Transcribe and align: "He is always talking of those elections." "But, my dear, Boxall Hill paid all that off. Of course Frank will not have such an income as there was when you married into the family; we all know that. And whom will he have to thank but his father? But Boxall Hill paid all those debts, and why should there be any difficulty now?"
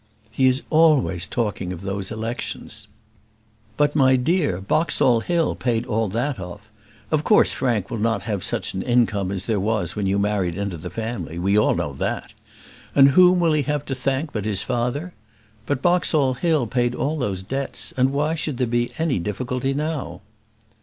"He 0.31 0.47
is 0.47 0.63
always 0.71 1.27
talking 1.27 1.71
of 1.71 1.81
those 1.81 2.09
elections." 2.11 2.87
"But, 3.77 3.95
my 3.95 4.15
dear, 4.15 4.59
Boxall 4.59 5.19
Hill 5.19 5.53
paid 5.53 5.85
all 5.85 6.07
that 6.07 6.39
off. 6.39 6.61
Of 7.11 7.23
course 7.23 7.53
Frank 7.53 7.91
will 7.91 7.99
not 7.99 8.23
have 8.23 8.43
such 8.43 8.73
an 8.73 8.81
income 8.81 9.31
as 9.31 9.43
there 9.45 9.59
was 9.59 9.95
when 9.95 10.07
you 10.07 10.17
married 10.17 10.55
into 10.55 10.75
the 10.77 10.89
family; 10.89 11.37
we 11.37 11.55
all 11.55 11.75
know 11.75 11.93
that. 11.93 12.33
And 12.95 13.09
whom 13.09 13.39
will 13.39 13.53
he 13.53 13.61
have 13.61 13.85
to 13.85 13.93
thank 13.93 14.33
but 14.33 14.45
his 14.45 14.63
father? 14.63 15.13
But 15.67 15.83
Boxall 15.83 16.33
Hill 16.33 16.65
paid 16.65 16.95
all 16.95 17.19
those 17.19 17.43
debts, 17.43 17.93
and 17.95 18.11
why 18.11 18.33
should 18.33 18.57
there 18.57 18.65
be 18.65 18.91
any 18.97 19.19
difficulty 19.19 19.75
now?" 19.75 20.21